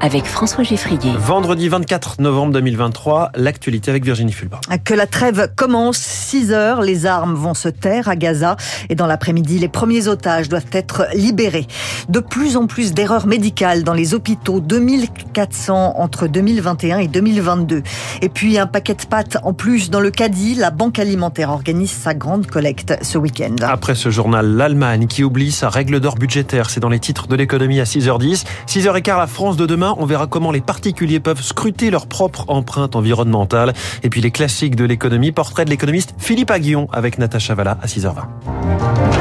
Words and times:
avec 0.00 0.24
François 0.24 0.64
Geffrier. 0.64 1.12
Vendredi 1.16 1.68
24 1.68 2.20
novembre 2.20 2.52
2023, 2.52 3.32
l'actualité 3.34 3.90
avec 3.90 4.04
Virginie 4.04 4.32
Fulba. 4.32 4.60
Que 4.84 4.94
la 4.94 5.06
trêve 5.06 5.50
commence, 5.56 5.98
6 5.98 6.52
heures, 6.52 6.82
les 6.82 7.06
armes 7.06 7.34
vont 7.34 7.54
se 7.54 7.68
taire 7.68 8.08
à 8.08 8.16
Gaza 8.16 8.56
et 8.88 8.94
dans 8.94 9.06
l'après-midi, 9.06 9.58
les 9.58 9.68
premiers 9.68 10.08
otages 10.08 10.48
doivent 10.48 10.70
être 10.72 11.06
libérés. 11.14 11.66
De 12.08 12.20
plus 12.20 12.56
en 12.56 12.66
plus 12.66 12.94
d'erreurs 12.94 13.26
médicales 13.26 13.82
dans 13.82 13.94
les 13.94 14.14
hôpitaux, 14.14 14.60
2400 14.60 15.94
entre 15.96 16.26
2021 16.26 16.98
et 16.98 17.08
2022. 17.08 17.82
Et 18.22 18.28
puis 18.28 18.58
un 18.58 18.66
paquet 18.66 18.94
de 18.94 19.04
pâtes 19.04 19.38
en 19.42 19.52
plus 19.52 19.90
dans 19.90 20.00
le 20.00 20.10
caddie, 20.10 20.54
la 20.54 20.70
Banque 20.70 20.98
alimentaire 20.98 21.50
organise 21.50 21.90
sa 21.90 22.14
grande 22.14 22.46
collecte 22.46 22.94
ce 23.02 23.18
week-end. 23.18 23.56
Après 23.62 23.94
ce 23.94 24.10
journal, 24.10 24.46
l'Allemagne 24.46 25.06
qui 25.06 25.24
oublie 25.24 25.50
sa 25.50 25.68
règle 25.68 26.00
d'or 26.00 26.14
budgétaire, 26.14 26.70
c'est 26.70 26.80
dans 26.80 26.88
les 26.88 27.00
titres 27.00 27.26
de 27.26 27.36
l'économie 27.36 27.80
à 27.80 27.84
6h10. 27.84 28.44
6h15, 28.66 29.18
la 29.18 29.26
France 29.26 29.56
de 29.56 29.66
demain 29.66 29.87
on 29.98 30.06
verra 30.06 30.26
comment 30.26 30.50
les 30.50 30.60
particuliers 30.60 31.20
peuvent 31.20 31.42
scruter 31.42 31.90
leur 31.90 32.06
propre 32.06 32.44
empreinte 32.48 32.96
environnementale. 32.96 33.72
Et 34.02 34.10
puis 34.10 34.20
les 34.20 34.30
classiques 34.30 34.76
de 34.76 34.84
l'économie, 34.84 35.32
portrait 35.32 35.64
de 35.64 35.70
l'économiste 35.70 36.14
Philippe 36.18 36.50
Aguillon 36.50 36.88
avec 36.92 37.18
Natacha 37.18 37.54
Valla 37.54 37.78
à 37.82 37.86
6h20. 37.86 39.17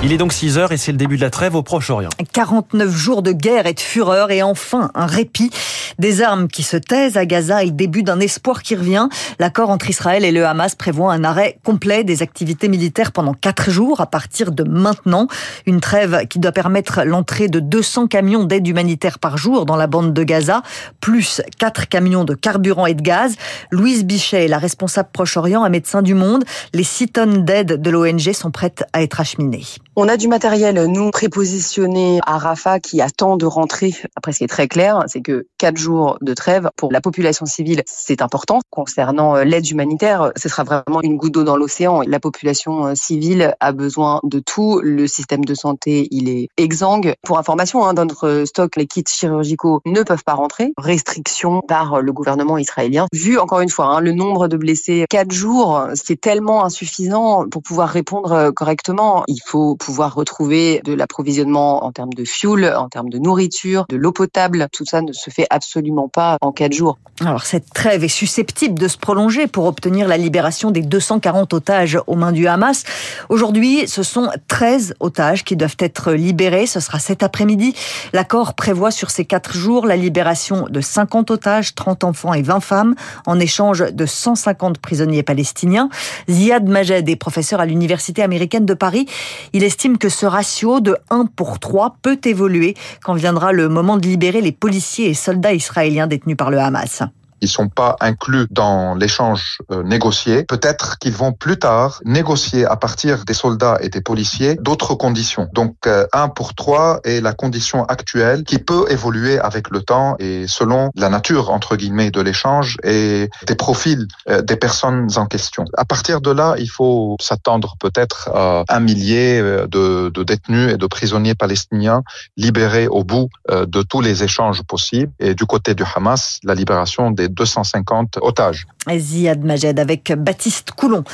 Il 0.00 0.12
est 0.12 0.16
donc 0.16 0.32
6 0.32 0.58
heures 0.58 0.70
et 0.70 0.76
c'est 0.76 0.92
le 0.92 0.96
début 0.96 1.16
de 1.16 1.22
la 1.22 1.30
trêve 1.30 1.56
au 1.56 1.64
Proche-Orient. 1.64 2.10
49 2.32 2.88
jours 2.88 3.20
de 3.20 3.32
guerre 3.32 3.66
et 3.66 3.74
de 3.74 3.80
fureur 3.80 4.30
et 4.30 4.44
enfin 4.44 4.92
un 4.94 5.06
répit. 5.06 5.50
Des 5.98 6.22
armes 6.22 6.46
qui 6.46 6.62
se 6.62 6.76
taisent 6.76 7.16
à 7.16 7.26
Gaza 7.26 7.64
et 7.64 7.72
début 7.72 8.04
d'un 8.04 8.20
espoir 8.20 8.62
qui 8.62 8.76
revient. 8.76 9.08
L'accord 9.40 9.70
entre 9.70 9.90
Israël 9.90 10.24
et 10.24 10.30
le 10.30 10.46
Hamas 10.46 10.76
prévoit 10.76 11.12
un 11.12 11.24
arrêt 11.24 11.58
complet 11.64 12.04
des 12.04 12.22
activités 12.22 12.68
militaires 12.68 13.10
pendant 13.10 13.34
4 13.34 13.72
jours 13.72 14.00
à 14.00 14.06
partir 14.06 14.52
de 14.52 14.62
maintenant. 14.62 15.26
Une 15.66 15.80
trêve 15.80 16.28
qui 16.28 16.38
doit 16.38 16.52
permettre 16.52 17.02
l'entrée 17.02 17.48
de 17.48 17.58
200 17.58 18.06
camions 18.06 18.44
d'aide 18.44 18.68
humanitaire 18.68 19.18
par 19.18 19.36
jour 19.36 19.66
dans 19.66 19.74
la 19.74 19.88
bande 19.88 20.14
de 20.14 20.22
Gaza, 20.22 20.62
plus 21.00 21.42
4 21.58 21.88
camions 21.88 22.24
de 22.24 22.34
carburant 22.34 22.86
et 22.86 22.94
de 22.94 23.02
gaz. 23.02 23.34
Louise 23.72 24.04
Bichet, 24.04 24.46
la 24.46 24.58
responsable 24.58 25.08
Proche-Orient, 25.12 25.64
un 25.64 25.70
médecin 25.70 26.02
du 26.02 26.14
monde. 26.14 26.44
Les 26.72 26.84
6 26.84 27.08
tonnes 27.08 27.44
d'aide 27.44 27.82
de 27.82 27.90
l'ONG 27.90 28.32
sont 28.32 28.52
prêtes 28.52 28.84
à 28.92 29.02
être 29.02 29.20
acheminées. 29.20 29.64
On 30.00 30.06
a 30.06 30.16
du 30.16 30.28
matériel, 30.28 30.84
nous, 30.84 31.10
prépositionné 31.10 32.20
à 32.24 32.38
Rafah 32.38 32.78
qui 32.78 33.00
attend 33.00 33.36
de 33.36 33.46
rentrer. 33.46 33.96
Après, 34.14 34.30
ce 34.30 34.38
qui 34.38 34.44
est 34.44 34.46
très 34.46 34.68
clair, 34.68 35.02
c'est 35.08 35.22
que 35.22 35.48
quatre 35.58 35.76
jours 35.76 36.18
de 36.20 36.34
trêve 36.34 36.70
pour 36.76 36.92
la 36.92 37.00
population 37.00 37.46
civile, 37.46 37.82
c'est 37.84 38.22
important. 38.22 38.60
Concernant 38.70 39.34
euh, 39.34 39.42
l'aide 39.42 39.68
humanitaire, 39.68 40.30
ce 40.36 40.48
sera 40.48 40.62
vraiment 40.62 41.02
une 41.02 41.16
goutte 41.16 41.34
d'eau 41.34 41.42
dans 41.42 41.56
l'océan. 41.56 42.02
La 42.06 42.20
population 42.20 42.86
euh, 42.86 42.94
civile 42.94 43.56
a 43.58 43.72
besoin 43.72 44.20
de 44.22 44.38
tout. 44.38 44.80
Le 44.84 45.08
système 45.08 45.44
de 45.44 45.54
santé, 45.54 46.06
il 46.12 46.28
est 46.28 46.46
exsangue. 46.56 47.14
Pour 47.26 47.40
information, 47.40 47.84
hein, 47.84 47.92
dans 47.92 48.04
notre 48.04 48.44
stock, 48.46 48.76
les 48.76 48.86
kits 48.86 49.02
chirurgicaux 49.04 49.80
ne 49.84 50.04
peuvent 50.04 50.22
pas 50.22 50.34
rentrer. 50.34 50.74
Restriction 50.78 51.60
par 51.66 52.02
le 52.02 52.12
gouvernement 52.12 52.56
israélien. 52.56 53.08
Vu, 53.12 53.36
encore 53.36 53.62
une 53.62 53.68
fois, 53.68 53.86
hein, 53.86 54.00
le 54.00 54.12
nombre 54.12 54.46
de 54.46 54.56
blessés, 54.56 55.06
quatre 55.10 55.32
jours, 55.32 55.88
c'est 55.94 56.20
tellement 56.20 56.64
insuffisant 56.64 57.48
pour 57.48 57.64
pouvoir 57.64 57.88
répondre 57.88 58.30
euh, 58.30 58.52
correctement. 58.52 59.24
Il 59.26 59.40
faut 59.44 59.74
retrouver 59.92 60.80
de 60.84 60.92
l'approvisionnement 60.92 61.84
en 61.84 61.92
termes 61.92 62.12
de 62.12 62.24
fuel, 62.24 62.74
en 62.76 62.88
termes 62.88 63.10
de 63.10 63.18
nourriture, 63.18 63.86
de 63.88 63.96
l'eau 63.96 64.12
potable. 64.12 64.68
Tout 64.72 64.84
ça 64.84 65.02
ne 65.02 65.12
se 65.12 65.30
fait 65.30 65.46
absolument 65.50 66.08
pas 66.08 66.38
en 66.40 66.52
quatre 66.52 66.72
jours. 66.72 66.98
Alors 67.20 67.44
cette 67.44 67.72
trêve 67.72 68.04
est 68.04 68.08
susceptible 68.08 68.78
de 68.78 68.86
se 68.86 68.96
prolonger 68.96 69.48
pour 69.48 69.64
obtenir 69.66 70.06
la 70.06 70.16
libération 70.16 70.70
des 70.70 70.82
240 70.82 71.52
otages 71.52 71.98
aux 72.06 72.14
mains 72.14 72.32
du 72.32 72.46
Hamas. 72.46 72.84
Aujourd'hui, 73.28 73.88
ce 73.88 74.02
sont 74.02 74.30
13 74.46 74.94
otages 75.00 75.44
qui 75.44 75.56
doivent 75.56 75.76
être 75.80 76.12
libérés. 76.12 76.66
Ce 76.66 76.80
sera 76.80 76.98
cet 76.98 77.22
après-midi. 77.22 77.74
L'accord 78.12 78.54
prévoit 78.54 78.90
sur 78.90 79.10
ces 79.10 79.24
quatre 79.24 79.54
jours 79.54 79.86
la 79.86 79.96
libération 79.96 80.66
de 80.70 80.80
50 80.80 81.30
otages, 81.30 81.74
30 81.74 82.04
enfants 82.04 82.34
et 82.34 82.42
20 82.42 82.60
femmes, 82.60 82.94
en 83.26 83.40
échange 83.40 83.92
de 83.92 84.06
150 84.06 84.78
prisonniers 84.78 85.22
palestiniens. 85.22 85.88
Ziad 86.30 86.68
Majed 86.68 87.08
est 87.08 87.16
professeur 87.16 87.60
à 87.60 87.66
l'Université 87.66 88.22
américaine 88.22 88.66
de 88.66 88.74
Paris. 88.74 89.06
Il 89.52 89.64
est 89.64 89.70
estime 89.78 89.96
que 89.96 90.08
ce 90.08 90.26
ratio 90.26 90.80
de 90.80 90.96
1 91.08 91.26
pour 91.36 91.60
3 91.60 91.98
peut 92.02 92.18
évoluer 92.24 92.74
quand 93.00 93.14
viendra 93.14 93.52
le 93.52 93.68
moment 93.68 93.96
de 93.96 94.08
libérer 94.08 94.40
les 94.40 94.50
policiers 94.50 95.08
et 95.08 95.14
soldats 95.14 95.52
israéliens 95.52 96.08
détenus 96.08 96.36
par 96.36 96.50
le 96.50 96.58
Hamas 96.58 97.04
ils 97.40 97.48
sont 97.48 97.68
pas 97.68 97.96
inclus 98.00 98.46
dans 98.50 98.94
l'échange 98.94 99.58
euh, 99.70 99.82
négocié. 99.82 100.44
Peut-être 100.44 100.98
qu'ils 100.98 101.12
vont 101.12 101.32
plus 101.32 101.58
tard 101.58 102.00
négocier 102.04 102.64
à 102.64 102.76
partir 102.76 103.24
des 103.24 103.34
soldats 103.34 103.78
et 103.80 103.88
des 103.88 104.00
policiers 104.00 104.56
d'autres 104.56 104.94
conditions. 104.94 105.48
Donc 105.52 105.74
euh, 105.86 106.06
un 106.12 106.28
pour 106.28 106.54
trois 106.54 107.00
est 107.04 107.20
la 107.20 107.32
condition 107.32 107.84
actuelle 107.84 108.44
qui 108.44 108.58
peut 108.58 108.86
évoluer 108.90 109.38
avec 109.38 109.70
le 109.70 109.82
temps 109.82 110.16
et 110.18 110.46
selon 110.46 110.90
la 110.94 111.08
nature 111.08 111.50
entre 111.50 111.76
guillemets 111.76 112.10
de 112.10 112.20
l'échange 112.20 112.76
et 112.82 113.30
des 113.46 113.54
profils 113.54 114.06
euh, 114.28 114.42
des 114.42 114.56
personnes 114.56 115.08
en 115.16 115.26
question. 115.26 115.64
À 115.76 115.84
partir 115.84 116.20
de 116.20 116.30
là, 116.30 116.54
il 116.58 116.70
faut 116.70 117.16
s'attendre 117.20 117.76
peut-être 117.78 118.30
à 118.34 118.64
un 118.68 118.80
millier 118.80 119.40
de, 119.40 120.10
de 120.10 120.22
détenus 120.22 120.72
et 120.72 120.76
de 120.76 120.86
prisonniers 120.86 121.34
palestiniens 121.34 122.02
libérés 122.36 122.88
au 122.88 123.04
bout 123.04 123.28
de 123.48 123.82
tous 123.82 124.00
les 124.00 124.22
échanges 124.22 124.62
possibles. 124.62 125.12
Et 125.18 125.34
du 125.34 125.46
côté 125.46 125.74
du 125.74 125.84
Hamas, 125.94 126.38
la 126.44 126.54
libération 126.54 127.10
des 127.10 127.27
250 127.28 128.18
otages. 128.20 128.66
Ziad 128.96 129.44
Majed 129.44 129.78
avec 129.78 130.12
Baptiste 130.16 130.72
Coulon. 130.72 131.04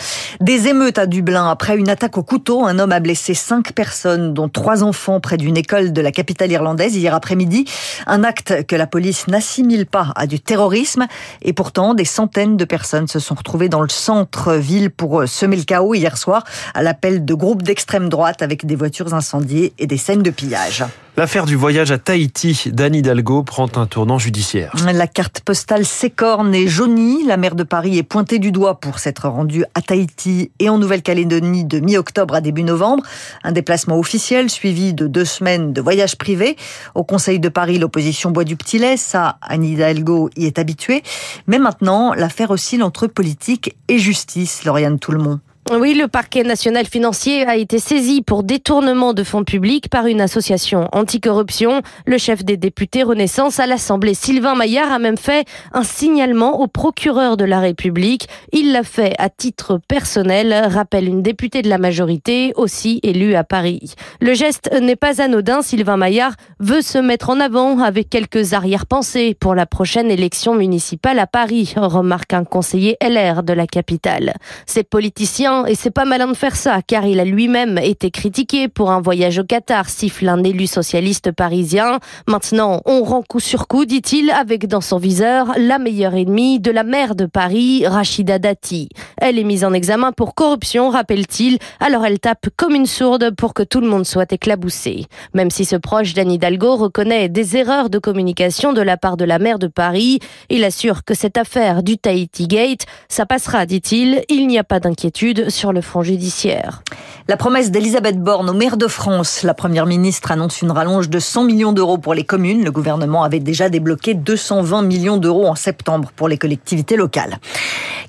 Des 0.40 0.68
émeutes 0.68 0.98
à 0.98 1.06
Dublin 1.06 1.50
après 1.50 1.76
une 1.76 1.88
attaque 1.88 2.16
au 2.18 2.22
couteau. 2.22 2.64
Un 2.64 2.78
homme 2.78 2.92
a 2.92 3.00
blessé 3.00 3.34
cinq 3.34 3.72
personnes, 3.72 4.32
dont 4.34 4.48
trois 4.48 4.84
enfants, 4.84 5.20
près 5.20 5.36
d'une 5.36 5.56
école 5.56 5.92
de 5.92 6.00
la 6.00 6.12
capitale 6.12 6.52
irlandaise 6.52 6.96
hier 6.96 7.14
après-midi. 7.14 7.64
Un 8.06 8.22
acte 8.22 8.64
que 8.66 8.76
la 8.76 8.86
police 8.86 9.26
n'assimile 9.26 9.86
pas 9.86 10.12
à 10.14 10.26
du 10.26 10.40
terrorisme. 10.40 11.06
Et 11.42 11.52
pourtant, 11.52 11.94
des 11.94 12.04
centaines 12.04 12.56
de 12.56 12.64
personnes 12.64 13.08
se 13.08 13.18
sont 13.18 13.34
retrouvées 13.34 13.68
dans 13.68 13.82
le 13.82 13.88
centre-ville 13.88 14.90
pour 14.90 15.26
semer 15.26 15.56
le 15.56 15.64
chaos 15.64 15.94
hier 15.94 16.16
soir 16.16 16.44
à 16.74 16.82
l'appel 16.82 17.24
de 17.24 17.34
groupes 17.34 17.62
d'extrême 17.62 18.08
droite 18.08 18.42
avec 18.42 18.66
des 18.66 18.76
voitures 18.76 19.14
incendiées 19.14 19.72
et 19.78 19.86
des 19.86 19.98
scènes 19.98 20.22
de 20.22 20.30
pillage. 20.30 20.84
L'affaire 21.16 21.46
du 21.46 21.54
voyage 21.54 21.92
à 21.92 21.98
Tahiti 21.98 22.72
d'Anne 22.72 22.96
Hidalgo 22.96 23.44
prend 23.44 23.68
un 23.76 23.86
tournant 23.86 24.18
judiciaire. 24.18 24.72
La 24.92 25.06
carte 25.06 25.42
postale 25.42 25.86
s'écorne 25.86 26.52
et 26.56 26.66
jaunie. 26.66 27.24
La 27.24 27.36
maire 27.36 27.54
de 27.54 27.62
Paris 27.62 27.98
est 27.98 28.02
pointée 28.02 28.40
du 28.40 28.50
doigt 28.50 28.80
pour 28.80 28.98
s'être 28.98 29.28
rendue 29.28 29.64
à 29.76 29.80
Tahiti 29.80 30.50
et 30.58 30.68
en 30.68 30.76
Nouvelle-Calédonie 30.78 31.64
de 31.66 31.78
mi-octobre 31.78 32.34
à 32.34 32.40
début 32.40 32.64
novembre. 32.64 33.04
Un 33.44 33.52
déplacement 33.52 33.96
officiel 33.96 34.50
suivi 34.50 34.92
de 34.92 35.06
deux 35.06 35.24
semaines 35.24 35.72
de 35.72 35.80
voyage 35.80 36.16
privé. 36.16 36.56
Au 36.96 37.04
Conseil 37.04 37.38
de 37.38 37.48
Paris, 37.48 37.78
l'opposition 37.78 38.32
boit 38.32 38.42
du 38.42 38.56
petit 38.56 38.80
lait. 38.80 38.96
Ça, 38.96 39.38
Anne 39.40 39.62
Hidalgo 39.62 40.30
y 40.36 40.46
est 40.46 40.58
habituée. 40.58 41.04
Mais 41.46 41.60
maintenant, 41.60 42.12
l'affaire 42.12 42.50
oscille 42.50 42.82
entre 42.82 43.06
politique 43.06 43.76
et 43.86 44.00
justice, 44.00 44.64
Lauriane 44.64 44.98
Tout-le-Monde. 44.98 45.38
Oui, 45.72 45.94
le 45.94 46.08
parquet 46.08 46.42
national 46.42 46.84
financier 46.84 47.46
a 47.46 47.56
été 47.56 47.78
saisi 47.78 48.20
pour 48.20 48.42
détournement 48.42 49.14
de 49.14 49.24
fonds 49.24 49.44
publics 49.44 49.88
par 49.88 50.06
une 50.06 50.20
association 50.20 50.90
anticorruption. 50.92 51.80
Le 52.04 52.18
chef 52.18 52.44
des 52.44 52.58
députés 52.58 53.02
Renaissance 53.02 53.58
à 53.60 53.66
l'Assemblée, 53.66 54.12
Sylvain 54.12 54.54
Maillard, 54.54 54.92
a 54.92 54.98
même 54.98 55.16
fait 55.16 55.46
un 55.72 55.82
signalement 55.82 56.60
au 56.60 56.66
procureur 56.66 57.38
de 57.38 57.46
la 57.46 57.60
République. 57.60 58.28
Il 58.52 58.72
l'a 58.72 58.82
fait 58.82 59.14
à 59.18 59.30
titre 59.30 59.80
personnel, 59.88 60.52
rappelle 60.68 61.08
une 61.08 61.22
députée 61.22 61.62
de 61.62 61.70
la 61.70 61.78
majorité, 61.78 62.52
aussi 62.56 63.00
élue 63.02 63.34
à 63.34 63.42
Paris. 63.42 63.94
Le 64.20 64.34
geste 64.34 64.70
n'est 64.82 64.96
pas 64.96 65.22
anodin. 65.22 65.62
Sylvain 65.62 65.96
Maillard 65.96 66.34
veut 66.60 66.82
se 66.82 66.98
mettre 66.98 67.30
en 67.30 67.40
avant 67.40 67.78
avec 67.78 68.10
quelques 68.10 68.52
arrière-pensées 68.52 69.34
pour 69.40 69.54
la 69.54 69.64
prochaine 69.64 70.10
élection 70.10 70.54
municipale 70.54 71.18
à 71.18 71.26
Paris, 71.26 71.72
remarque 71.74 72.34
un 72.34 72.44
conseiller 72.44 72.98
LR 73.02 73.42
de 73.42 73.54
la 73.54 73.66
capitale. 73.66 74.34
Ces 74.66 74.82
politiciens 74.82 75.53
et 75.66 75.74
c'est 75.74 75.90
pas 75.90 76.04
malin 76.04 76.28
de 76.28 76.34
faire 76.34 76.56
ça, 76.56 76.80
car 76.86 77.06
il 77.06 77.20
a 77.20 77.24
lui-même 77.24 77.78
été 77.78 78.10
critiqué 78.10 78.68
pour 78.68 78.90
un 78.90 79.00
voyage 79.00 79.38
au 79.38 79.44
Qatar, 79.44 79.88
siffle 79.88 80.28
un 80.28 80.42
élu 80.42 80.66
socialiste 80.66 81.32
parisien. 81.32 81.98
Maintenant, 82.26 82.82
on 82.84 83.02
rend 83.04 83.22
coup 83.22 83.40
sur 83.40 83.68
coup, 83.68 83.84
dit-il, 83.84 84.30
avec 84.30 84.66
dans 84.66 84.80
son 84.80 84.98
viseur 84.98 85.52
la 85.56 85.78
meilleure 85.78 86.14
ennemie 86.14 86.60
de 86.60 86.70
la 86.70 86.82
maire 86.82 87.14
de 87.14 87.26
Paris, 87.26 87.86
Rachida 87.86 88.38
Dati. 88.38 88.88
Elle 89.18 89.38
est 89.38 89.44
mise 89.44 89.64
en 89.64 89.72
examen 89.72 90.12
pour 90.12 90.34
corruption, 90.34 90.90
rappelle-t-il, 90.90 91.58
alors 91.80 92.04
elle 92.04 92.18
tape 92.18 92.48
comme 92.56 92.74
une 92.74 92.86
sourde 92.86 93.34
pour 93.36 93.54
que 93.54 93.62
tout 93.62 93.80
le 93.80 93.88
monde 93.88 94.06
soit 94.06 94.32
éclaboussé. 94.32 95.06
Même 95.34 95.50
si 95.50 95.64
ce 95.64 95.76
proche 95.76 96.14
d'Anne 96.14 96.32
Hidalgo 96.32 96.76
reconnaît 96.76 97.28
des 97.28 97.56
erreurs 97.56 97.90
de 97.90 97.98
communication 97.98 98.72
de 98.72 98.82
la 98.82 98.96
part 98.96 99.16
de 99.16 99.24
la 99.24 99.38
maire 99.38 99.58
de 99.58 99.66
Paris, 99.66 100.18
il 100.50 100.64
assure 100.64 101.04
que 101.04 101.14
cette 101.14 101.36
affaire 101.36 101.82
du 101.82 101.98
Tahiti 101.98 102.48
Gate, 102.48 102.86
ça 103.08 103.26
passera, 103.26 103.66
dit-il, 103.66 104.24
il 104.28 104.46
n'y 104.46 104.58
a 104.58 104.64
pas 104.64 104.80
d'inquiétude, 104.80 105.43
sur 105.48 105.72
le 105.72 105.80
front 105.80 106.02
judiciaire. 106.02 106.82
La 107.26 107.38
promesse 107.38 107.70
d'Elisabeth 107.70 108.20
Borne 108.20 108.50
au 108.50 108.52
maire 108.52 108.76
de 108.76 108.86
France. 108.86 109.42
La 109.44 109.54
première 109.54 109.86
ministre 109.86 110.30
annonce 110.30 110.60
une 110.60 110.70
rallonge 110.70 111.08
de 111.08 111.18
100 111.18 111.44
millions 111.44 111.72
d'euros 111.72 111.96
pour 111.96 112.12
les 112.12 112.24
communes. 112.24 112.62
Le 112.62 112.70
gouvernement 112.70 113.24
avait 113.24 113.40
déjà 113.40 113.70
débloqué 113.70 114.12
220 114.12 114.82
millions 114.82 115.16
d'euros 115.16 115.46
en 115.46 115.54
septembre 115.54 116.10
pour 116.14 116.28
les 116.28 116.36
collectivités 116.36 116.96
locales. 116.96 117.38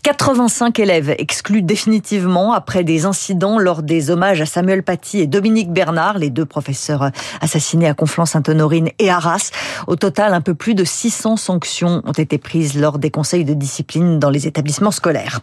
85 0.06 0.78
élèves 0.80 1.16
exclus 1.18 1.64
définitivement 1.64 2.54
après 2.54 2.84
des 2.84 3.06
incidents 3.06 3.58
lors 3.58 3.82
des 3.82 4.12
hommages 4.12 4.40
à 4.40 4.46
Samuel 4.46 4.84
Paty 4.84 5.20
et 5.20 5.26
Dominique 5.26 5.72
Bernard, 5.72 6.20
les 6.20 6.30
deux 6.30 6.46
professeurs 6.46 7.10
assassinés 7.42 7.88
à 7.88 7.96
Conflans-Sainte-Honorine 7.96 8.90
et 9.00 9.10
Arras. 9.10 9.50
Au 9.88 9.96
total, 9.96 10.36
un 10.36 10.42
peu 10.42 10.54
plus 10.54 10.76
de 10.76 10.84
600 10.84 11.38
sanctions 11.38 12.04
ont 12.06 12.12
été 12.12 12.38
prises 12.38 12.80
lors 12.80 13.00
des 13.00 13.10
conseils 13.10 13.46
de 13.46 13.56
discipline 13.56 14.20
dans 14.20 14.30
les 14.30 14.46
établissements 14.46 14.92
scolaires. 14.92 15.40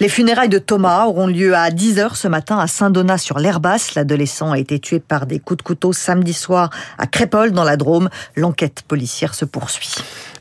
Les 0.00 0.10
funérailles 0.10 0.50
de 0.50 0.58
Thomas 0.58 1.06
auront 1.06 1.23
lieu 1.26 1.54
à 1.54 1.70
10h 1.70 2.14
ce 2.14 2.28
matin 2.28 2.58
à 2.58 2.66
Saint-Donat 2.66 3.18
sur 3.18 3.38
l'Herbasse. 3.38 3.94
L'adolescent 3.94 4.52
a 4.52 4.58
été 4.58 4.78
tué 4.78 5.00
par 5.00 5.26
des 5.26 5.38
coups 5.38 5.58
de 5.58 5.62
couteau 5.62 5.92
samedi 5.92 6.32
soir 6.32 6.70
à 6.98 7.06
Crépole 7.06 7.52
dans 7.52 7.64
la 7.64 7.76
Drôme. 7.76 8.08
L'enquête 8.36 8.82
policière 8.86 9.34
se 9.34 9.44
poursuit. 9.44 9.94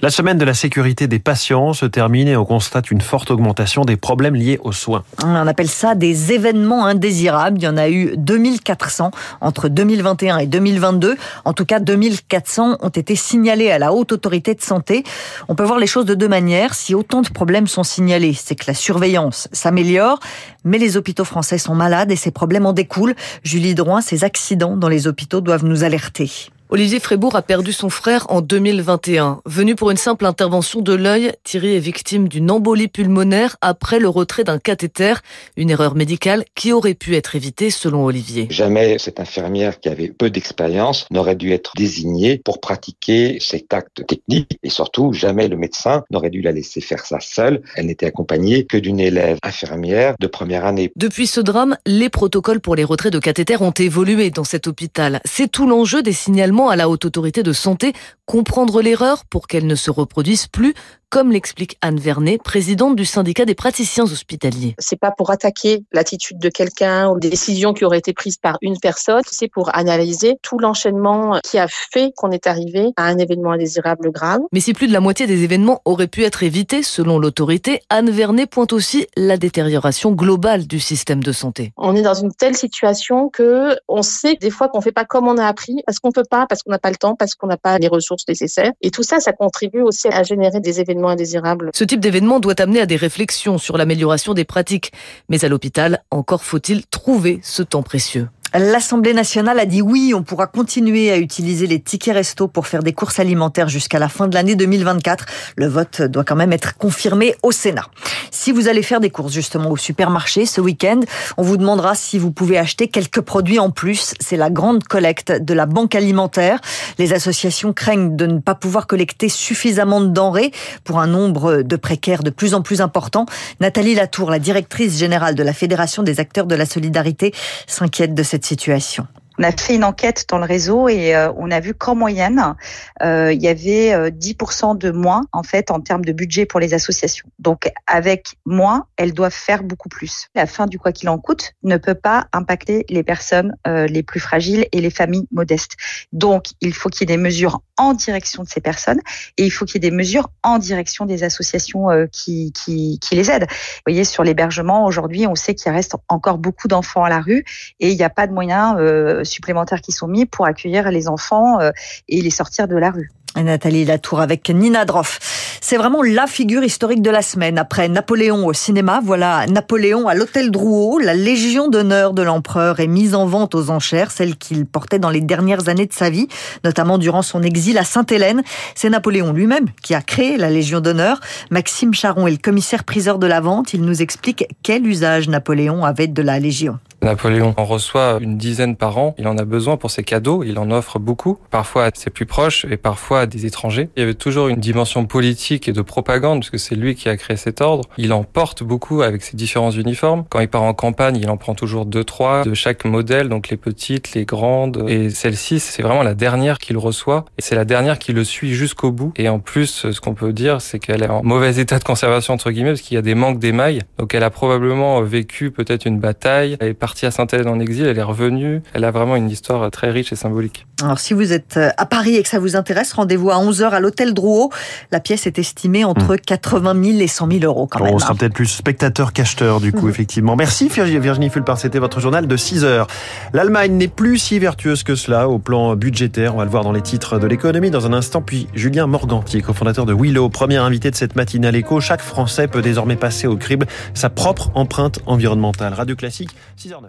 La 0.04 0.10
semaine 0.10 0.38
de 0.38 0.44
la 0.44 0.54
sécurité 0.54 1.08
des 1.08 1.20
patients 1.20 1.72
se 1.72 1.86
termine 1.86 2.28
et 2.28 2.36
on 2.36 2.44
constate 2.44 2.92
une 2.92 3.00
forte 3.00 3.32
augmentation 3.32 3.86
des 3.86 3.96
problèmes 3.96 4.36
liés 4.36 4.60
aux 4.62 4.74
soins. 4.74 5.06
On 5.24 5.48
appelle 5.48 5.70
ça 5.70 5.96
des 5.96 6.34
événements 6.34 6.86
indésirables. 6.86 7.58
Il 7.60 7.64
y 7.64 7.68
en 7.70 7.78
a 7.78 7.88
eu 7.88 8.14
2400 8.18 9.12
entre 9.40 9.70
2021 9.70 10.40
et 10.40 10.46
2022. 10.46 11.16
En 11.46 11.54
tout 11.54 11.64
cas, 11.64 11.80
2400 11.80 12.80
ont 12.82 12.90
été 12.90 13.16
signalés 13.16 13.72
à 13.72 13.80
la 13.80 13.94
haute 13.94 14.12
autorité 14.12 14.54
de 14.56 14.62
santé. 14.62 15.06
On 15.48 15.56
peut 15.56 15.64
voir 15.64 15.80
les 15.80 15.88
choses 15.88 16.06
de 16.06 16.16
deux 16.16 16.28
manières. 16.28 16.74
Si 16.74 16.94
autant 16.94 17.22
de 17.22 17.30
problèmes 17.30 17.68
sont 17.68 17.84
signalés, 17.84 18.34
c'est 18.34 18.56
que 18.56 18.66
la 18.68 18.74
surveillance 18.74 19.48
s'améliore, 19.54 20.20
mais 20.66 20.80
les 20.80 20.98
hôpitaux 20.98 21.24
français 21.24 21.58
sont 21.58 21.76
malades 21.76 22.12
et 22.12 22.18
ces 22.18 22.32
problèmes 22.32 22.66
en 22.66 22.74
découlent. 22.74 23.16
Julie 23.46 23.74
Drouin, 23.74 24.02
ces 24.02 24.26
accidents 24.26 24.76
dans 24.76 24.90
les 24.90 25.08
hôpitaux 25.08 25.40
doivent 25.40 25.64
nous 25.64 25.86
alerter. 25.86 26.30
Olivier 26.74 27.00
Frébourg 27.00 27.36
a 27.36 27.44
perdu 27.44 27.72
son 27.72 27.92
frère 27.92 28.26
en 28.30 28.42
2021. 28.42 29.42
Venu 29.46 29.76
pour 29.76 29.92
une 29.92 29.98
simple 29.98 30.26
intervention 30.26 30.82
de 30.82 30.94
l'œil, 30.94 31.32
Thierry 31.44 31.76
est 31.76 31.80
victime 31.80 32.28
d'une 32.28 32.50
embolie 32.50 32.88
pulmonaire 32.88 33.58
après 33.62 34.00
le 34.00 34.10
retrait 34.10 34.44
d'un 34.44 34.58
cathéter, 34.58 35.14
une 35.56 35.70
erreur 35.70 35.94
médicale 35.94 36.46
qui 36.56 36.74
aurait 36.74 36.96
pu 36.96 37.16
être 37.16 37.36
évitée 37.36 37.70
selon 37.70 38.06
Olivier. 38.06 38.48
Jamais 38.50 38.98
cette 38.98 39.20
infirmière 39.20 39.80
qui 39.80 39.88
avait 39.88 40.08
peu 40.08 40.32
d'expérience 40.32 41.06
n'aurait 41.12 41.36
dû 41.36 41.52
être 41.52 41.74
désignée 41.78 42.42
pour 42.44 42.60
pratiquer 42.60 43.38
cet 43.40 43.72
acte 43.72 44.08
technique 44.08 44.58
et 44.64 44.70
surtout 44.70 45.14
jamais 45.14 45.50
le 45.50 45.58
médecin 45.58 46.04
n'aurait 46.10 46.32
dû 46.32 46.42
la 46.42 46.54
laisser 46.54 46.82
faire 46.82 47.06
ça 47.06 47.20
seule. 47.20 47.62
Elle 47.76 47.86
n'était 47.86 48.08
accompagnée 48.08 48.66
que 48.66 48.78
d'une 48.78 49.00
élève 49.00 49.38
infirmière 49.44 50.16
de 50.20 50.26
première 50.26 50.66
année. 50.66 50.92
Depuis 50.96 51.28
ce 51.28 51.40
drame, 51.40 51.78
les 51.86 52.10
protocoles 52.10 52.62
pour 52.62 52.76
les 52.76 52.84
retraits 52.84 53.14
de 53.14 53.20
cathéter 53.20 53.62
ont 53.62 53.70
évolué 53.70 54.32
dans 54.32 54.44
cet 54.44 54.66
hôpital. 54.66 55.22
C'est 55.24 55.52
tout 55.52 55.68
l'enjeu 55.68 56.02
des 56.02 56.14
signalements 56.14 56.63
à 56.70 56.76
la 56.76 56.90
haute 56.90 57.06
autorité 57.06 57.44
de 57.44 57.54
santé 57.54 57.94
comprendre 58.26 58.82
l'erreur 58.82 59.26
pour 59.26 59.48
qu'elle 59.48 59.68
ne 59.68 59.76
se 59.76 59.92
reproduise 59.92 60.48
plus, 60.48 60.74
comme 61.10 61.32
l'explique 61.32 61.78
Anne 61.82 62.00
Vernet, 62.00 62.42
présidente 62.42 62.96
du 62.96 63.06
syndicat 63.06 63.46
des 63.46 63.54
praticiens 63.54 64.06
hospitaliers. 64.06 64.74
C'est 64.80 65.00
pas 65.00 65.12
pour 65.12 65.30
attaquer 65.30 65.84
l'attitude 65.92 66.40
de 66.40 66.50
quelqu'un 66.50 67.10
ou 67.10 67.20
des 67.20 67.30
décisions 67.30 67.74
qui 67.74 67.86
auraient 67.86 68.00
été 68.00 68.14
prises 68.14 68.38
par 68.38 68.58
une 68.64 68.80
personne, 68.80 69.22
c'est 69.30 69.48
pour 69.48 69.76
analyser 69.76 70.38
tout 70.42 70.58
l'enchaînement 70.58 71.40
qui 71.44 71.60
a 71.60 71.68
fait 71.68 72.14
qu'on 72.16 72.32
est 72.32 72.48
arrivé 72.48 72.94
à 72.96 73.06
un 73.06 73.20
événement 73.20 73.52
indésirable 73.52 74.12
grave. 74.12 74.40
Mais 74.52 74.60
si 74.60 74.74
plus 74.74 74.88
de 74.88 74.94
la 74.94 75.02
moitié 75.02 75.28
des 75.28 75.44
événements 75.44 75.82
auraient 75.86 76.08
pu 76.08 76.24
être 76.24 76.42
évités, 76.42 76.82
selon 76.82 77.20
l'autorité, 77.20 77.82
Anne 77.90 78.10
Vernet 78.10 78.48
pointe 78.48 78.74
aussi 78.74 79.06
la 79.16 79.38
détérioration 79.38 80.14
globale 80.14 80.66
du 80.66 80.80
système 80.80 81.24
de 81.24 81.32
santé. 81.32 81.74
On 81.78 81.96
est 81.96 82.02
dans 82.02 82.16
une 82.16 82.34
telle 82.34 82.56
situation 82.56 83.30
que 83.30 83.76
on 83.88 84.02
sait 84.02 84.36
des 84.42 84.50
fois 84.50 84.68
qu'on 84.68 84.82
fait 84.82 84.92
pas 84.92 85.06
comme 85.06 85.28
on 85.28 85.38
a 85.38 85.46
appris, 85.46 85.76
parce 85.86 86.00
qu'on 86.00 86.12
peut 86.12 86.24
pas, 86.28 86.43
parce 86.48 86.64
qu'on 86.64 86.72
n'a 86.72 86.80
pas 86.80 86.90
le 86.90 86.96
temps, 86.96 87.16
parce 87.16 87.36
qu'on 87.36 87.48
n'a 87.48 87.58
pas 87.58 87.78
les 87.78 87.88
ressources 87.88 88.28
nécessaires. 88.28 88.72
Et 88.82 88.92
tout 88.92 89.04
ça, 89.04 89.20
ça 89.20 89.34
contribue 89.34 89.82
aussi 89.82 90.08
à 90.08 90.24
générer 90.24 90.60
des 90.60 90.80
événements 90.80 91.10
indésirables. 91.10 91.72
Ce 91.74 91.84
type 91.84 92.00
d'événement 92.00 92.40
doit 92.40 92.60
amener 92.60 92.82
à 92.82 92.86
des 92.86 92.96
réflexions 92.96 93.58
sur 93.58 93.78
l'amélioration 93.78 94.34
des 94.34 94.46
pratiques. 94.46 94.92
Mais 95.30 95.46
à 95.46 95.50
l'hôpital, 95.50 96.04
encore 96.12 96.44
faut-il 96.44 96.86
trouver 96.88 97.40
ce 97.44 97.64
temps 97.64 97.84
précieux. 97.84 98.28
L'Assemblée 98.56 99.16
nationale 99.16 99.58
a 99.58 99.66
dit 99.66 99.82
oui, 99.82 100.14
on 100.16 100.22
pourra 100.22 100.46
continuer 100.46 101.10
à 101.12 101.18
utiliser 101.18 101.66
les 101.66 101.80
tickets 101.80 102.14
resto 102.14 102.48
pour 102.48 102.68
faire 102.68 102.84
des 102.84 102.94
courses 102.94 103.18
alimentaires 103.18 103.68
jusqu'à 103.68 103.98
la 103.98 104.10
fin 104.10 104.28
de 104.28 104.36
l'année 104.36 104.54
2024. 104.56 105.26
Le 105.58 105.66
vote 105.66 106.04
doit 106.04 106.24
quand 106.24 106.36
même 106.36 106.54
être 106.54 106.78
confirmé 106.78 107.34
au 107.42 107.52
Sénat. 107.52 107.88
Si 108.30 108.52
vous 108.52 108.68
allez 108.68 108.84
faire 108.84 109.00
des 109.00 109.10
courses 109.10 109.34
justement 109.34 109.72
au 109.72 109.78
supermarché 109.78 110.46
ce 110.46 110.62
week-end, 110.62 111.00
on 111.38 111.42
vous 111.42 111.58
demandera 111.58 111.96
si 111.96 112.20
vous 112.20 112.30
pouvez 112.30 112.60
acheter 112.60 112.90
quelques 112.90 113.22
produits 113.22 113.58
en 113.58 113.72
plus. 113.72 114.14
C'est 114.20 114.38
la 114.38 114.52
grande 114.52 114.84
collecte 114.84 115.32
de 115.32 115.54
la 115.56 115.66
banque 115.66 115.96
alimentaire. 115.96 116.60
Les 117.00 117.12
associations 117.14 117.74
craignent 117.74 118.16
de 118.16 118.28
ne 118.28 118.38
pas 118.38 118.54
pouvoir 118.54 118.86
collecter 118.86 119.30
suffisamment 119.30 120.00
de 120.00 120.10
denrées 120.10 120.52
pour 120.84 121.00
un 121.00 121.08
nombre 121.08 121.64
de 121.64 121.76
précaires 121.76 122.22
de 122.22 122.30
plus 122.30 122.54
en 122.54 122.62
plus 122.62 122.82
important. 122.82 123.26
Nathalie 123.62 123.96
Latour, 123.96 124.30
la 124.30 124.40
directrice 124.40 125.00
générale 125.00 125.34
de 125.34 125.42
la 125.42 125.54
Fédération 125.54 126.04
des 126.04 126.20
acteurs 126.20 126.46
de 126.46 126.54
la 126.54 126.68
solidarité, 126.68 127.34
s'inquiète 127.66 128.14
de 128.14 128.22
cette 128.22 128.43
situation 128.44 129.08
on 129.38 129.44
a 129.44 129.52
fait 129.52 129.76
une 129.76 129.84
enquête 129.84 130.26
dans 130.30 130.38
le 130.38 130.46
réseau 130.46 130.88
et 130.90 131.16
euh, 131.16 131.32
on 131.38 131.52
a 131.52 131.60
vu 131.60 131.74
qu'en 131.74 131.96
moyenne, 131.96 132.56
euh, 133.02 133.34
il 133.34 133.42
y 133.42 133.48
avait 133.48 133.94
euh, 133.94 134.10
10% 134.10 134.78
de 134.78 134.92
moins 134.92 135.22
en 135.32 135.44
fait 135.44 135.72
en 135.72 135.80
termes 135.80 136.06
de 136.06 136.12
budget 136.12 136.46
pour 136.46 136.60
les 136.60 136.74
associations. 136.74 137.28
Donc 137.40 137.72
avec 137.88 138.36
moins, 138.46 138.86
elles 138.98 139.14
doivent 139.14 139.34
faire 139.34 139.64
beaucoup 139.64 139.90
plus. 139.90 140.28
La 140.36 140.46
fin 140.46 140.68
du 140.68 140.80
quoi 140.80 140.92
qu'il 140.92 141.10
en 141.10 141.18
coûte 141.18 141.54
ne 141.64 141.78
peut 141.78 141.96
pas 141.96 142.28
impacter 142.34 142.86
les 142.90 143.04
personnes 143.04 143.56
euh, 143.68 143.88
les 143.88 144.04
plus 144.04 144.20
fragiles 144.20 144.68
et 144.72 144.82
les 144.82 144.90
familles 144.90 145.28
modestes. 145.32 145.76
Donc 146.12 146.48
il 146.62 146.74
faut 146.74 146.90
qu'il 146.90 147.10
y 147.10 147.12
ait 147.12 147.18
des 147.18 147.22
mesures 147.22 147.62
en 147.78 147.94
direction 147.94 148.44
de 148.44 148.48
ces 148.48 148.62
personnes 148.62 149.00
et 149.38 149.46
il 149.46 149.50
faut 149.50 149.66
qu'il 149.66 149.84
y 149.84 149.88
ait 149.88 149.90
des 149.90 149.96
mesures 149.96 150.30
en 150.44 150.60
direction 150.60 151.06
des 151.06 151.24
associations 151.24 151.90
euh, 151.90 152.06
qui, 152.12 152.54
qui, 152.54 153.00
qui 153.00 153.16
les 153.16 153.32
aident. 153.32 153.48
Vous 153.50 153.82
voyez 153.88 154.04
sur 154.04 154.24
l'hébergement 154.24 154.86
aujourd'hui, 154.86 155.28
on 155.28 155.36
sait 155.36 155.56
qu'il 155.56 155.72
reste 155.72 155.96
encore 156.08 156.38
beaucoup 156.38 156.68
d'enfants 156.68 157.04
à 157.04 157.10
la 157.10 157.20
rue 157.20 157.44
et 157.80 157.90
il 157.90 157.98
n'y 157.98 158.04
a 158.04 158.10
pas 158.10 158.28
de 158.28 158.34
moyens 158.34 158.76
supplémentaires 159.24 159.82
qui 159.82 159.92
sont 159.92 160.08
mis 160.08 160.26
pour 160.26 160.46
accueillir 160.46 160.90
les 160.92 161.08
enfants 161.08 161.60
euh, 161.60 161.72
et 162.08 162.22
les 162.22 162.30
sortir 162.30 162.68
de 162.68 162.76
la 162.76 162.92
rue. 162.92 163.12
Nathalie 163.42 163.86
Latour 163.86 164.22
avec 164.22 164.50
Nina 164.50 164.86
Droff. 164.86 165.20
C'est 165.60 165.78
vraiment 165.78 166.04
la 166.04 166.28
figure 166.28 166.64
historique 166.64 167.02
de 167.02 167.10
la 167.10 167.22
semaine. 167.22 167.58
Après 167.58 167.88
Napoléon 167.90 168.46
au 168.46 168.54
cinéma, 168.54 169.02
voilà 169.04 169.48
Napoléon 169.48 170.08
à 170.08 170.14
l'hôtel 170.14 170.52
Drouot. 170.52 171.00
La 171.00 171.14
Légion 171.14 171.68
d'honneur 171.68 172.14
de 172.14 172.22
l'empereur 172.22 172.80
est 172.80 172.88
mise 172.88 173.16
en 173.16 173.26
vente 173.26 173.56
aux 173.56 173.70
enchères, 173.70 174.12
celle 174.12 174.36
qu'il 174.36 174.66
portait 174.66 175.00
dans 175.00 175.10
les 175.10 175.22
dernières 175.22 175.70
années 175.70 175.86
de 175.86 175.94
sa 175.94 176.10
vie, 176.10 176.28
notamment 176.64 176.98
durant 176.98 177.22
son 177.22 177.42
exil 177.42 177.78
à 177.78 177.84
Sainte-Hélène. 177.84 178.44
C'est 178.76 178.90
Napoléon 178.90 179.34
lui-même 179.34 179.68
qui 179.82 179.96
a 179.96 180.02
créé 180.02 180.38
la 180.38 180.50
Légion 180.50 180.80
d'honneur. 180.80 181.20
Maxime 181.50 181.94
Charon 181.94 182.28
est 182.28 182.32
le 182.32 182.38
commissaire 182.38 182.84
priseur 182.84 183.18
de 183.18 183.28
la 183.28 183.40
vente. 183.40 183.74
Il 183.74 183.82
nous 183.82 184.02
explique 184.02 184.46
quel 184.62 184.86
usage 184.86 185.28
Napoléon 185.28 185.86
avait 185.86 186.08
de 186.08 186.22
la 186.22 186.40
Légion. 186.40 186.78
Napoléon 187.04 187.54
en 187.58 187.66
reçoit 187.66 188.18
une 188.22 188.38
dizaine 188.38 188.76
par 188.76 188.98
an. 188.98 189.16
Il 189.18 189.28
en 189.28 189.38
a 189.38 189.46
besoin 189.46 189.78
pour 189.78 189.92
ses 189.92 190.04
cadeaux. 190.04 190.44
Il 190.44 190.58
en 190.58 190.72
offre 190.72 191.00
beaucoup, 191.00 191.38
parfois 191.52 191.86
à 191.86 191.90
ses 191.94 192.10
plus 192.10 192.26
proches 192.26 192.66
et 192.70 192.78
parfois 192.78 193.22
à 193.22 193.26
des 193.26 193.46
étrangers. 193.46 193.90
Il 193.96 194.00
y 194.00 194.04
avait 194.04 194.14
toujours 194.14 194.48
une 194.48 194.60
dimension 194.60 195.06
politique 195.06 195.68
et 195.68 195.74
de 195.74 195.82
propagande 195.82 196.40
puisque 196.40 196.60
c'est 196.60 196.76
lui 196.76 196.96
qui 196.96 197.10
a 197.10 197.18
créé 197.18 197.38
cet 197.38 197.62
ordre. 197.62 197.84
Il 197.98 198.14
en 198.14 198.24
porte 198.24 198.64
beaucoup 198.64 199.02
avec 199.02 199.22
ses 199.22 199.36
différents 199.36 199.72
uniformes. 199.72 200.24
Quand 200.30 200.40
il 200.40 200.48
part 200.48 200.64
en 200.64 200.74
campagne, 200.74 201.18
il 201.18 201.30
en 201.30 201.38
prend 201.38 201.56
toujours 201.56 201.86
deux, 201.86 202.04
trois 202.04 202.44
de 202.44 202.54
chaque 202.54 202.86
modèle, 202.86 203.30
donc 203.30 203.50
les 203.50 203.58
petites, 203.58 204.14
les 204.14 204.26
grandes. 204.26 204.86
Et 204.88 205.10
celle-ci, 205.10 205.60
c'est 205.60 205.84
vraiment 205.84 206.04
la 206.04 206.14
dernière 206.14 206.58
qu'il 206.58 206.78
reçoit 206.78 207.26
et 207.38 207.42
c'est 207.42 207.56
la 207.56 207.66
dernière 207.66 208.00
qui 208.00 208.14
le 208.14 208.24
suit 208.24 208.54
jusqu'au 208.54 208.92
bout. 208.92 209.14
Et 209.18 209.30
en 209.30 209.40
plus, 209.40 209.92
ce 209.92 210.00
qu'on 210.00 210.14
peut 210.14 210.34
dire, 210.34 210.62
c'est 210.62 210.80
qu'elle 210.80 211.04
est 211.04 211.10
en 211.10 211.24
mauvais 211.24 211.58
état 211.58 211.80
de 211.80 211.84
conservation 211.84 212.34
entre 212.34 212.52
guillemets 212.52 212.72
parce 212.72 212.82
qu'il 212.82 212.96
y 212.96 212.98
a 212.98 213.02
des 213.02 213.16
manques 213.16 213.40
d'émail. 213.40 213.82
Donc 213.98 214.14
elle 214.16 214.24
a 214.24 214.30
probablement 214.30 215.02
vécu 215.02 215.52
peut-être 215.52 215.86
une 215.86 216.00
bataille. 216.00 216.58
Elle 216.60 216.70
est 216.70 216.74
partie 216.94 217.08
à 217.08 217.12
Sainte-Hélène 217.12 217.48
en 217.48 217.60
exil, 217.60 217.88
elle 217.88 217.98
est 217.98 218.04
revenue. 218.04 218.62
Elle 218.74 218.84
a 218.84 218.92
vraiment 218.92 219.16
une 219.16 219.28
histoire 219.28 219.72
très 219.72 219.90
riche 219.90 220.14
et 220.14 220.16
symbolique. 220.16 220.68
Alors 220.84 221.00
si 221.00 221.16
vous 221.16 221.34
êtes 221.34 221.58
euh, 221.58 221.72
à 221.78 221.88
Paris 221.88 222.18
et 222.18 222.22
que 222.22 222.30
ça 222.30 222.38
vous 222.38 222.56
intéresse, 222.56 222.94
rendez-vous 222.94 223.32
à 223.32 223.38
11h 223.38 223.72
à 223.72 223.80
l'hôtel 223.80 224.14
Drouot. 224.14 224.52
La 224.92 225.00
pièce 225.00 225.26
est 225.26 225.40
estimée 225.40 225.84
entre 225.86 226.18
80 226.18 226.84
000 226.84 227.00
et 227.00 227.08
100 227.08 227.32
000 227.32 227.46
euros 227.46 227.66
quand 227.66 227.84
même. 227.84 227.96
On 227.96 227.98
sera 227.98 228.12
hein. 228.12 228.16
peut-être 228.16 228.36
plus 228.36 228.46
spectateur 228.46 229.12
qu'acheteur 229.12 229.60
du 229.60 229.72
coup, 229.72 229.88
mmh. 229.88 229.90
effectivement. 229.90 230.36
Merci 230.36 230.68
Virginie 230.68 231.32
Fulpar, 231.32 231.58
c'était 231.58 231.80
votre 231.80 232.00
journal 232.00 232.28
de 232.28 232.38
6 232.38 232.64
heures. 232.64 232.86
L'Allemagne 233.34 233.72
n'est 233.72 233.88
plus 233.88 234.20
si 234.20 234.38
vertueuse 234.38 234.84
que 234.84 234.94
cela 234.94 235.28
au 235.28 235.40
plan 235.40 235.76
budgétaire. 235.76 236.36
On 236.36 236.38
va 236.38 236.46
le 236.46 236.52
voir 236.52 236.64
dans 236.64 236.74
les 236.74 236.82
titres 236.82 237.18
de 237.18 237.26
l'économie 237.26 237.72
dans 237.72 237.88
un 237.88 237.94
instant. 237.94 238.22
Puis 238.22 238.48
Julien 238.54 238.86
Morganti, 238.86 239.42
cofondateur 239.42 239.88
de 239.88 239.96
Willow, 239.96 240.30
premier 240.30 240.58
invité 240.58 240.92
de 240.92 240.96
cette 240.96 241.16
matinale 241.16 241.56
éco. 241.56 241.80
Chaque 241.80 242.02
Français 242.02 242.48
peut 242.48 242.62
désormais 242.62 242.98
passer 242.98 243.26
au 243.26 243.36
crible 243.36 243.66
sa 243.96 244.12
propre 244.12 244.52
empreinte 244.54 245.00
environnementale. 245.08 245.74
Radio 245.74 245.96
Classique, 245.96 246.30
6h09. 246.60 246.83